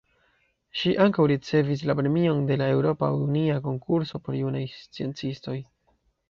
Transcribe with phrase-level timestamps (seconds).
[0.83, 5.57] Ŝi ankaŭ ricevis la Premion de la Eŭropa Unia Konkurso por Junaj Sciencistoj.